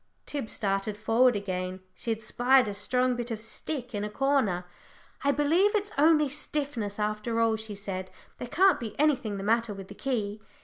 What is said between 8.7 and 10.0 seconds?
be anything the matter with the